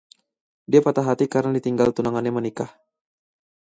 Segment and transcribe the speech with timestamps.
[0.71, 2.71] Dia patah hati karena ditinggal tunangannya menikah.